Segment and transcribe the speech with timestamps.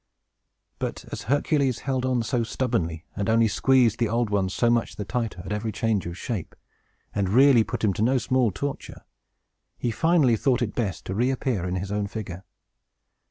[0.79, 4.95] But, as Hercules held on so stubbornly, and only squeezed the Old One so much
[4.95, 6.55] the tighter at every change of shape,
[7.13, 9.03] and really put him to no small torture,
[9.77, 12.43] he finally thought it best to reappear in his own figure.